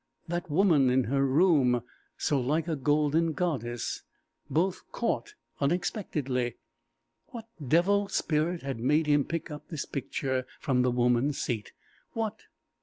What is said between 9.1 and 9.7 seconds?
pick up